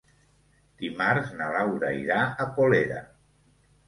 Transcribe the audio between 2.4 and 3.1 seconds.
a Colera.